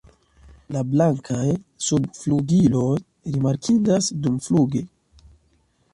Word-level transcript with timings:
La 0.75 0.81
blankaj 0.93 1.51
subflugiloj 1.89 2.89
rimarkindas 3.35 4.09
dumfluge. 4.25 4.87